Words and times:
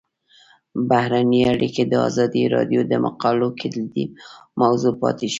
بهرنۍ 0.89 1.41
اړیکې 1.53 1.83
د 1.87 1.93
ازادي 2.07 2.43
راډیو 2.55 2.81
د 2.91 2.93
مقالو 3.05 3.47
کلیدي 3.59 4.05
موضوع 4.61 4.93
پاتې 5.01 5.25
شوی. 5.27 5.29